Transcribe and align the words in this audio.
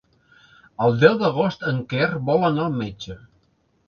El 0.85 0.95
deu 1.03 1.19
d'agost 1.19 1.65
en 1.71 1.77
Quer 1.91 2.07
vol 2.31 2.47
anar 2.47 2.65
al 2.65 2.73
metge. 2.81 3.19